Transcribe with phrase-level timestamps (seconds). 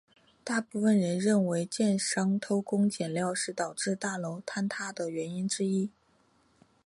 [0.43, 5.91] 大部分的人认为建商偷工减料是导致大楼坍塌原因之一。